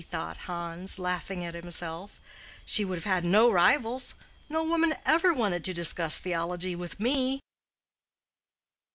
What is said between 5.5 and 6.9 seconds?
to discuss theology